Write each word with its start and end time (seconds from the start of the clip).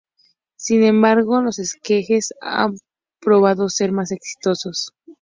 Sin 0.55 0.81
embargo, 0.83 1.43
los 1.43 1.59
esquejes 1.59 2.33
han 2.41 2.73
probado 3.19 3.69
ser 3.69 3.91
más 3.91 4.11
exitosos. 4.11 4.93